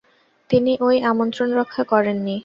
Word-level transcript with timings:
তিনি 0.49 0.71
ঐ 0.81 0.89
আমন্ত্রণরক্ষা 1.11 1.83
করেননি। 1.83 2.35